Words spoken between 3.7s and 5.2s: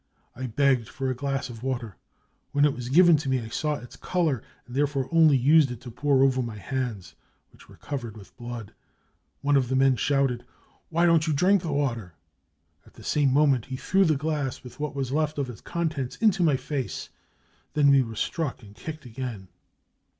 its colour and therefore